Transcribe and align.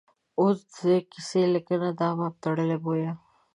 اوس 0.39 0.57
د 0.75 0.81
کیسه 1.11 1.41
لیکنې 1.53 1.91
دا 1.99 2.09
باب 2.17 2.33
تړلی 2.43 2.77
بویه. 2.83 3.13